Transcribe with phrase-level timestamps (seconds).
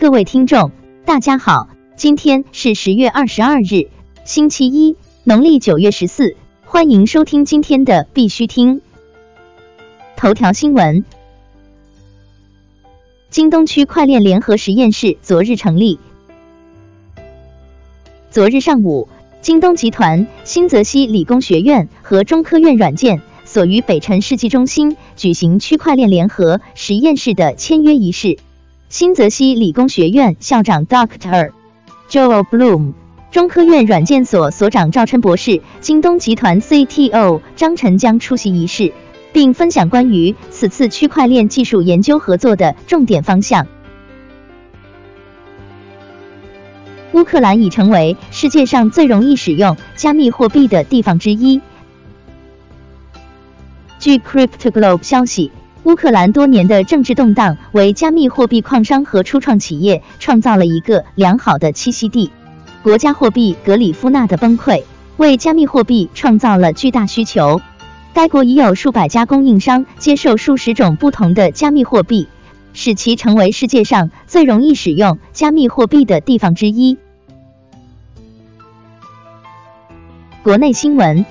[0.00, 0.70] 各位听众，
[1.04, 3.88] 大家好，今天是十月二十二日，
[4.24, 8.80] 星期一，农历九月十四，欢迎收听今天的必须听
[10.16, 11.04] 头条新闻。
[13.28, 15.98] 京东区块链联合实验室昨日成立。
[18.30, 19.08] 昨日上午，
[19.42, 28.38] 京东集团、新泽西理工学院和中科院软件所于北辰世纪中心举行区块链联合实验室的签约仪式。
[28.88, 31.52] 新泽西理工学院校长 Dr.
[32.08, 32.94] Joel Bloom，
[33.30, 38.94] 中科院软件所所长赵琛博士，京东集团 CTO 张晨将出席仪式，
[39.30, 43.66] 并分享关于此次区块链技术研究合作的重点方向。
[47.12, 51.60] 乌克兰已成为世界上最容易使用加密货币的地方之一。
[53.98, 55.52] 据 CryptoGlobe 消息。
[55.84, 62.30] 乌克兰多年的政治动荡为加密货币矿商和初创企业创造了一个良好的栖息地。
[62.82, 64.82] 国家货币格里夫纳的崩溃
[65.16, 67.60] 为加密货币创造了巨大需求。
[68.12, 72.28] 该国已有数百家供应商接受数十种不同的加密货币，
[72.72, 76.98] 使其成为世界上最容易使用加密货币的地方之一。
[80.42, 81.24] 国内新闻。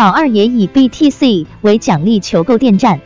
[0.00, 3.02] 宝二爷以 BTC 为奖励求购电站。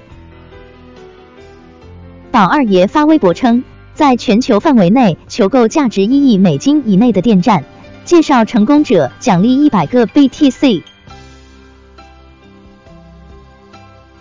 [2.31, 3.65] 宝二爷发微博称，
[3.95, 7.65] 在全球范围内求购价值一亿美金以内的电站，
[8.05, 10.85] 介绍成功者奖励一百个 BTC。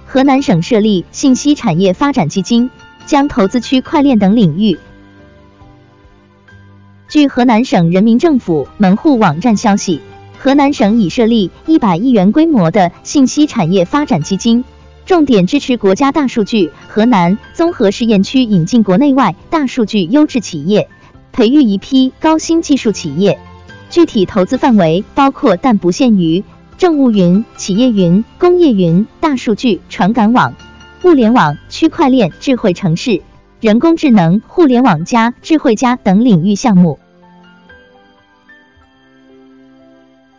[0.07, 2.71] 河南省设立信息产业发展基金，
[3.05, 4.79] 将投资区块链等领域。
[7.07, 10.01] 据河南省人民政府门户网站消息。
[10.43, 14.65] 河南省已设立一百亿元规模的信息产业发展基金，
[15.05, 20.89] 重点支持国家大数据河南综合试验区引进国内外大数据优质企业，
[21.31, 23.39] 培育一批高新技术企业。
[23.89, 26.43] 具体投资范围包括但不限于
[26.77, 30.53] 政务云、企业云、工业云、大数据、传感网、
[31.03, 33.21] 物联网、区块链、智慧城市、
[33.61, 36.99] 人工智能、互联网加、智慧加等领域项目。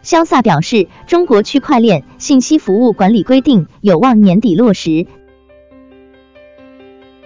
[0.05, 5.07] 潇洒表示，中国区块链信息服务管理规定有望年底落实。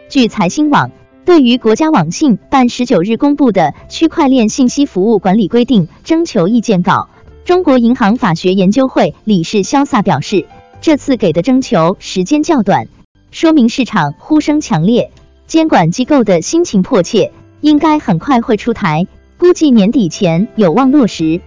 [0.08, 0.92] 据财新网，
[1.24, 7.08] 对于国家网信办十九日公布的区块链信息服务管理规定征求意见稿，
[7.44, 10.46] 中国银行法学研究会理事潇洒表示，
[10.80, 12.86] 这次给的征求时间较短，
[13.32, 15.10] 说明市场呼声强烈，
[15.48, 21.40] 监管机构的心情迫切，应该很快会出台，估计年底前有望落实。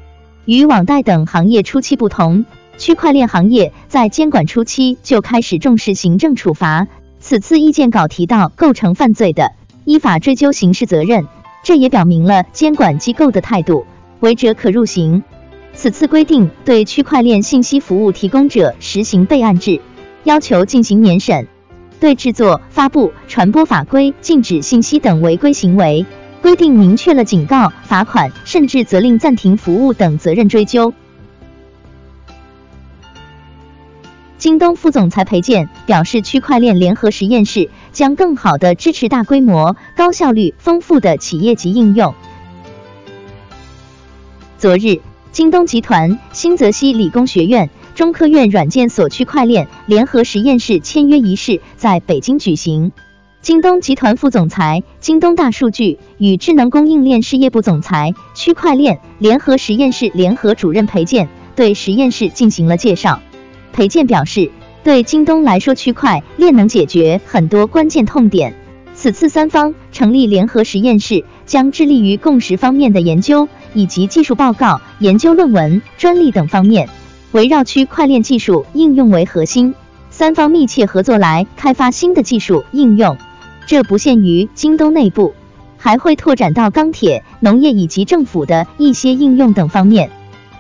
[0.46, 2.46] 与网贷等行业初期不同，
[2.78, 6.88] 区块链行业在监管初期就开始重视行政处罚。
[7.20, 9.52] 此次意见稿提到，构成犯罪的，
[9.86, 11.28] 依法追究刑事责任。
[11.64, 13.86] 这也表明了监管机构的态度，
[14.20, 15.24] 违者可入刑。
[15.76, 19.80] 此次规定对区块链信息服务提供者实行备案制，
[20.24, 21.48] 要求进行年审，
[22.00, 26.04] 对制作、发布、传播法规禁止信息等违规行为。
[26.42, 30.94] 规定明确了警告、罚款，甚至责令暂停服务等责任追究。
[34.38, 42.16] 京东副总裁裴健表示，区块链联合实验室将更好的支持大规模、高效率、丰富的企业级应用。
[44.58, 45.00] 昨日，
[45.32, 52.92] 京东集团、新泽西理工学院、中科院软件所区块链联合实验室签约仪式在北京举行。
[53.42, 63.20] 京东集团副总裁、京东大数据与智能供应链事业部总裁、区块链联合实验室联合主任裴健对实验室进行了介绍。
[63.74, 64.52] 裴健表示，
[64.84, 68.54] 对京东来说，区块链能解决很多关键痛点。
[68.94, 76.88] 此次三方成立联合实验室，将致力于共识方面的研究，以及技术报告、研究论文、专利等方面，
[77.32, 79.74] 围绕区块链技术应用为核心，
[80.12, 83.18] 三方密切合作来开发新的技术应用。
[83.72, 85.34] 这不限于京东内部，
[85.78, 90.12] 还会拓展到钢铁、农业以及政府的一些应用等方面。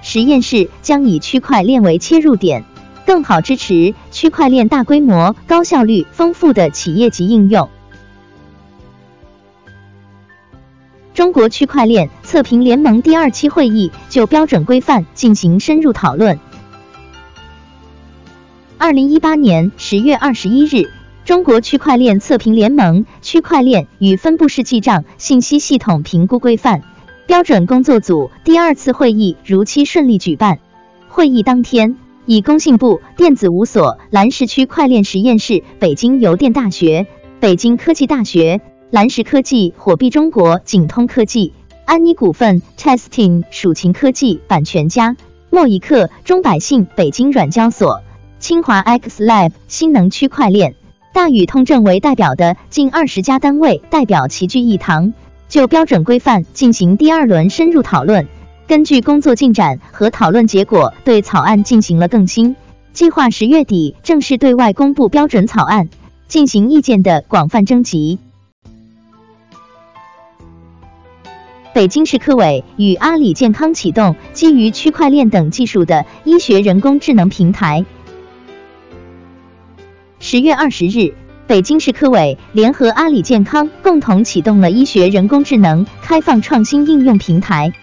[0.02, 2.63] 实验室将以区块链为切入点，
[3.06, 7.68] 更好支持区块链大规模、高效率、丰富的企业级应用。
[11.14, 16.40] 中国区块链测评联盟第二期会议就标准规范进行深入讨论。
[18.78, 20.90] 二零一八年十月二十一日。
[21.31, 26.83] 中国区块链测评联盟区块链与分布式记账信息系统评估规范
[27.25, 30.60] 标准工作组第二次会议如期顺利举办。
[31.07, 31.95] 会议当天，
[32.25, 37.07] 以工信部电子五所、蓝石区块链实验室、北京邮电大学、
[37.39, 41.54] 北京科技大学、蓝石科技、火币中国、景通科技、
[41.86, 45.16] 安妮股份、Testing、蜀秦科技、版权家、
[45.50, 48.01] 莫一克、中百信、北京软交所、
[48.39, 50.75] 清华 X Lab、新能区块链、
[51.13, 55.13] 大宇通证为代表的近二十家单位代表齐聚一堂，
[55.50, 58.28] 就标准规范进行第二轮深入讨论。
[58.66, 62.56] 根据工作进展和讨论结果，对草案进行了更新，
[62.94, 65.90] 计划十月底正式对外公布标准草案，
[66.30, 68.18] 进行意见的广泛征集。
[71.74, 77.86] 北京市科委与阿里健康启动基于区块链等技术的医学人工智能平台。
[80.23, 81.15] 十月二十日，
[81.47, 87.73] 北京市科委联合阿里健康共同启动了医学人工智能开放创新应用平台。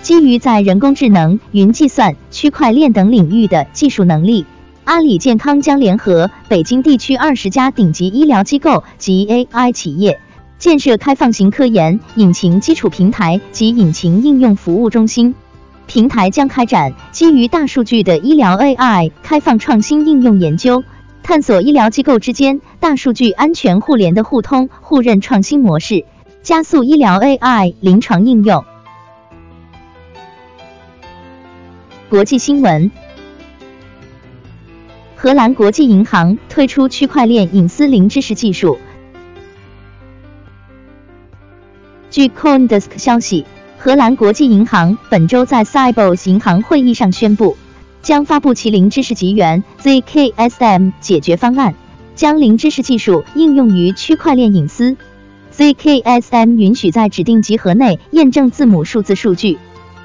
[0.00, 4.46] 基于在人工智能、云计算、区块链等领域的技术能力，
[4.84, 10.20] 阿里健康将联合北京地区二十家顶级医疗机构及 AI 企业，
[10.56, 15.34] 建设开放型科研引擎基础平台及引擎应用服务中心。
[15.88, 20.84] 平台将开展基于大数据的医疗 AI 开放创新应用研究，
[21.28, 26.06] 探索医疗机构之间大数据安全互联的互通互认创新模式，
[26.42, 28.64] 加速医疗 AI 临床应用。
[32.08, 32.90] 国际新闻：
[35.16, 38.78] 荷兰国际银行推出区块链隐私零知识技术。
[42.08, 43.44] 据 CoinDesk 消息，
[43.76, 47.58] 荷兰国际银行本周在 Cybos 银行会议上宣布，
[48.08, 51.74] 将发布其零知识集源 ZKSM 解决方案，
[52.14, 54.96] 将零知识技术应用于区块链隐私。
[55.54, 59.58] ZKSM 允许在指定集合内验证字母数字数据。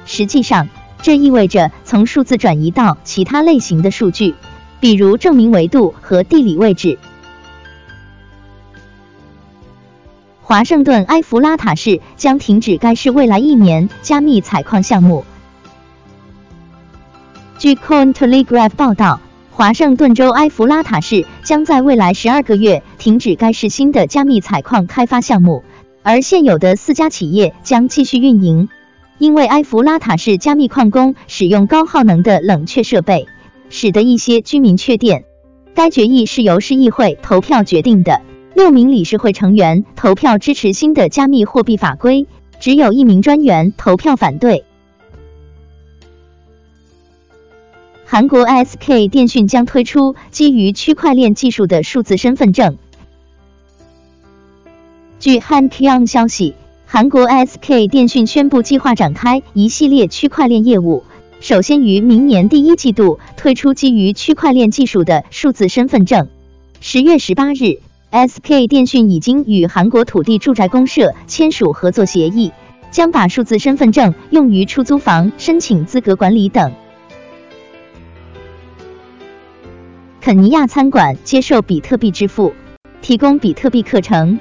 [0.05, 0.67] 实际上，
[1.01, 4.35] 这意味着从数字转移到其他类型的数据，
[4.81, 6.99] 比如证明维度和地理位置。
[10.41, 15.23] 华盛顿埃弗拉塔市将停止该市未来一年加密采矿项目。
[17.63, 25.63] 据 Cointelegraph 报道，华盛顿州埃弗拉塔市将在未来十二个月停止该市新的加密采矿开发项目，
[26.01, 28.67] 而现有的四家企业将继续运营。
[29.17, 33.27] 因为埃弗拉塔市加密矿工使用高耗能的冷却设备，
[33.69, 35.23] 使得一些居民缺电。
[35.73, 38.19] 该决议是由市议会投票决定的，
[38.53, 42.27] 六名理事会成员投票支持新的加密货币法规，
[42.59, 44.65] 只有一名专员投票反对。
[48.13, 52.77] 韩国 SK 电讯将推出基于区块链技术的数字身份证。
[55.19, 56.53] 据 Hankyong 消息。
[56.85, 61.03] 韩国 SK 电讯宣布计划展开一系列区块链业务，
[61.41, 66.27] 首先于明年第一季度推出基于区块链技术的数字身份证。
[66.81, 67.79] 十月十八日
[68.11, 72.51] ，SK 电讯已经与韩国土地住宅公社签署合作协议，
[72.91, 76.73] 将把数字身份证用于出租房申请资格管理等。
[80.23, 82.53] 肯尼亚餐馆接受比特币支付，
[83.01, 84.39] 提供比特币课程。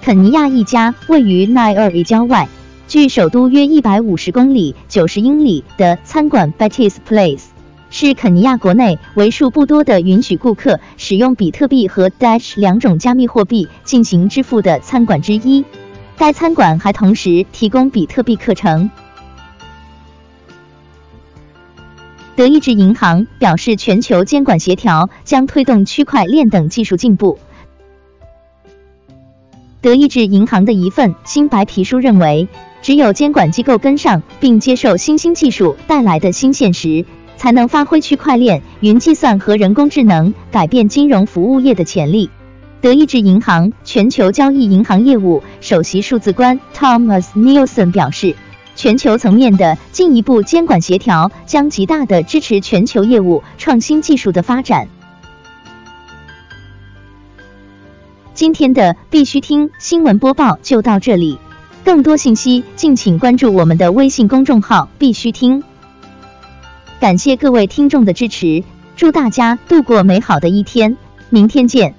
[0.00, 2.48] 肯尼亚一家位于奈尔伊郊外，
[2.86, 7.46] 距首都约一百五十公里（九十英里）的餐馆 Betty's Place，
[7.90, 15.64] 是肯尼亚国内为数不多的允许顾客使用比特币和 Dash 两种加密货币进行支付的餐馆之一。
[16.16, 18.88] 该餐馆还同时提供比特币课程。
[22.38, 27.36] 德意志银行表示，全球监管协调将推动区块链等技术进步。
[29.80, 32.46] 德意志银行的一份新白皮书认为，
[32.80, 37.04] 只有监管机构跟上并接受新兴技术带来的新现实，
[37.36, 42.30] 才能发挥区块链、云计算和人工智能改变金融服务业的潜力。
[42.80, 48.36] 德意志银行全球交易银行业务首席数字官 Thomas Nielsen 表示，
[48.78, 54.86] 全球层面的进一步监管协调将极大的支持全球业务创新技术的发展。
[58.34, 61.40] 今天的必须听新闻播报就到这里，
[61.84, 65.64] 更多信息敬请关注我们的微信公众号“必须听”。
[67.00, 68.62] 感谢各位听众的支持，
[68.94, 70.96] 祝大家度过美好的一天，
[71.30, 71.97] 明天见。